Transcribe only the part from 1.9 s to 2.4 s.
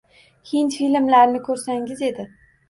edi.